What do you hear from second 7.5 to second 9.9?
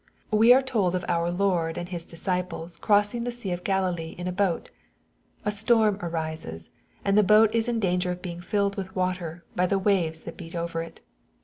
is in danger of being filled with water, by the